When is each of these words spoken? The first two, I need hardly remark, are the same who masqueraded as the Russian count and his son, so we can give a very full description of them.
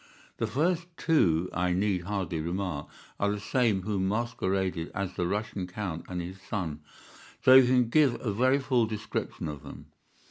The 0.37 0.47
first 0.47 0.87
two, 0.97 1.47
I 1.53 1.73
need 1.73 2.05
hardly 2.05 2.41
remark, 2.41 2.89
are 3.19 3.29
the 3.29 3.39
same 3.39 3.83
who 3.83 3.99
masqueraded 3.99 4.89
as 4.95 5.13
the 5.13 5.27
Russian 5.27 5.67
count 5.67 6.05
and 6.09 6.19
his 6.19 6.41
son, 6.41 6.81
so 7.45 7.59
we 7.59 7.67
can 7.67 7.87
give 7.87 8.19
a 8.19 8.33
very 8.33 8.57
full 8.57 8.87
description 8.87 9.47
of 9.47 9.61
them. 9.61 9.91